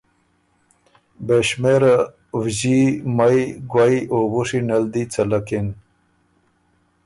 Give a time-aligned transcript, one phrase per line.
[1.25, 1.95] بېشمېره
[2.41, 2.81] وݫي،
[3.17, 3.39] مئ،
[3.71, 5.67] ګوئ او وُشی ن ال دی څلکِن۔